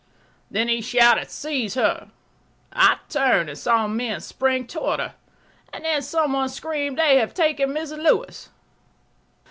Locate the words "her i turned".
1.75-3.49